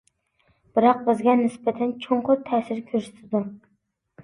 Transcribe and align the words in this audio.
بىراق 0.79 1.03
بىزگە 1.09 1.35
نىسبەتەن 1.41 1.95
چوڭقۇر 2.07 2.43
تەسىر 2.51 2.83
كۆرسىتىدۇ. 2.91 3.45